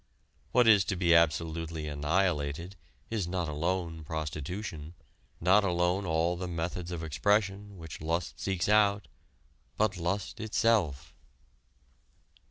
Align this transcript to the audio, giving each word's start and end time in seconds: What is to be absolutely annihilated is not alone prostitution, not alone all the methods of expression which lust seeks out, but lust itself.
What 0.51 0.67
is 0.67 0.83
to 0.85 0.95
be 0.95 1.13
absolutely 1.13 1.87
annihilated 1.87 2.75
is 3.11 3.27
not 3.27 3.47
alone 3.47 4.03
prostitution, 4.03 4.95
not 5.39 5.63
alone 5.63 6.07
all 6.07 6.35
the 6.35 6.47
methods 6.47 6.89
of 6.89 7.03
expression 7.03 7.77
which 7.77 8.01
lust 8.01 8.39
seeks 8.39 8.67
out, 8.67 9.07
but 9.77 9.97
lust 9.97 10.39
itself. 10.39 11.13